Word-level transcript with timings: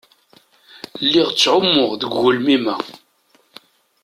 Lliɣa 1.03 1.31
ttɛummuɣ 1.33 1.91
deg 1.95 2.11
ugelmim-a. 2.17 2.75